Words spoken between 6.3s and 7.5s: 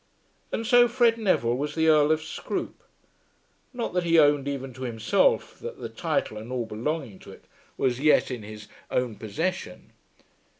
and all belonging to it